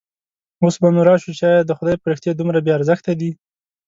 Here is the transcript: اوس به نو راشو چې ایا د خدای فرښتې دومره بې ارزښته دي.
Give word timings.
اوس 0.63 0.75
به 0.81 0.87
نو 0.95 1.01
راشو 1.09 1.31
چې 1.39 1.43
ایا 1.51 1.61
د 1.65 1.71
خدای 1.77 1.95
فرښتې 2.03 2.31
دومره 2.33 2.59
بې 2.65 2.71
ارزښته 2.77 3.11
دي. 3.19 3.31